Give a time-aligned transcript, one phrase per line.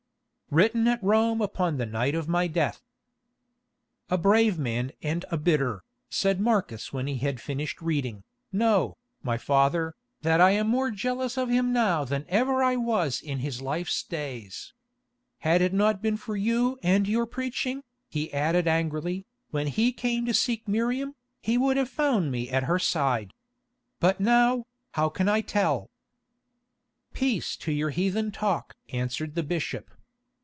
[0.53, 2.81] "Written at Rome upon the night of my death."
[4.09, 8.25] "A brave man and a bitter," said Marcus when he had finished reading.
[8.51, 9.93] "Know, my father,
[10.23, 14.03] that I am more jealous of him now than ever I was in his life's
[14.03, 14.73] days.
[15.39, 20.25] Had it not been for you and your preaching," he added angrily, "when he came
[20.25, 23.31] to seek Miriam, he would have found me at her side.
[24.01, 24.65] But now,
[24.95, 25.89] how can I tell?"
[27.13, 29.89] "Peace to your heathen talk!" answered the bishop.